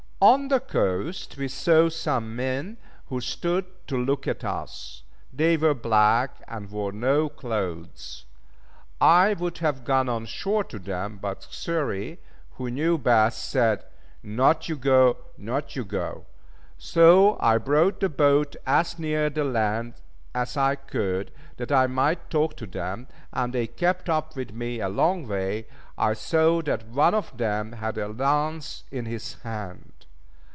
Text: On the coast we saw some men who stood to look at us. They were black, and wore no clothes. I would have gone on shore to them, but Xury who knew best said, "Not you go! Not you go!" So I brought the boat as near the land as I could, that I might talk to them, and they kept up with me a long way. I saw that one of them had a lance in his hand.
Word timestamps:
On 0.23 0.49
the 0.49 0.59
coast 0.59 1.35
we 1.37 1.47
saw 1.47 1.89
some 1.89 2.35
men 2.35 2.77
who 3.07 3.19
stood 3.19 3.65
to 3.87 3.97
look 3.97 4.27
at 4.27 4.43
us. 4.43 5.01
They 5.33 5.57
were 5.57 5.73
black, 5.73 6.43
and 6.47 6.69
wore 6.69 6.91
no 6.91 7.27
clothes. 7.27 8.25
I 9.01 9.33
would 9.33 9.57
have 9.65 9.83
gone 9.83 10.07
on 10.09 10.27
shore 10.27 10.63
to 10.65 10.77
them, 10.77 11.17
but 11.19 11.47
Xury 11.51 12.19
who 12.51 12.69
knew 12.69 12.99
best 12.99 13.49
said, 13.49 13.83
"Not 14.21 14.69
you 14.69 14.75
go! 14.75 15.17
Not 15.39 15.75
you 15.75 15.83
go!" 15.83 16.27
So 16.77 17.35
I 17.39 17.57
brought 17.57 17.99
the 17.99 18.07
boat 18.07 18.55
as 18.63 18.99
near 18.99 19.27
the 19.27 19.43
land 19.43 19.95
as 20.35 20.55
I 20.55 20.75
could, 20.75 21.31
that 21.57 21.71
I 21.71 21.87
might 21.87 22.29
talk 22.29 22.55
to 22.57 22.67
them, 22.67 23.07
and 23.33 23.51
they 23.53 23.65
kept 23.65 24.07
up 24.07 24.35
with 24.35 24.53
me 24.53 24.81
a 24.81 24.87
long 24.87 25.27
way. 25.27 25.65
I 25.97 26.13
saw 26.13 26.61
that 26.61 26.85
one 26.85 27.15
of 27.15 27.35
them 27.35 27.71
had 27.71 27.97
a 27.97 28.07
lance 28.07 28.83
in 28.91 29.05
his 29.07 29.33
hand. 29.41 29.87